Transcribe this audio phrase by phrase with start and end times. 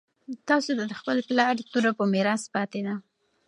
[0.47, 2.95] تاسو ته د خپل پلار توره په میراث پاتې ده.